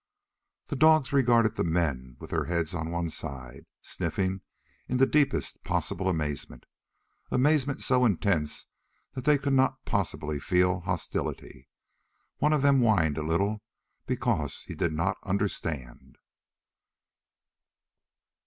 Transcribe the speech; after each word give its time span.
The 0.65 0.75
dogs 0.75 1.13
regarded 1.13 1.53
the 1.57 1.63
men 1.63 2.17
with 2.19 2.31
their 2.31 2.45
heads 2.45 2.73
on 2.73 2.89
one 2.89 3.07
side, 3.07 3.67
sniffing 3.83 4.41
in 4.87 4.97
the 4.97 5.05
deepest 5.05 5.63
possible 5.63 6.09
amazement, 6.09 6.65
amazement 7.29 7.81
so 7.81 8.03
intense 8.03 8.65
that 9.13 9.25
they 9.25 9.37
could 9.37 9.53
not 9.53 9.85
possibly 9.85 10.39
feel 10.39 10.79
hostility. 10.79 11.67
One 12.39 12.51
of 12.51 12.63
them 12.63 12.79
whined 12.81 13.19
a 13.19 13.21
little 13.21 13.61
because 14.07 14.63
he 14.63 14.73
did 14.73 14.91
not 14.91 15.17
understand. 15.21 16.17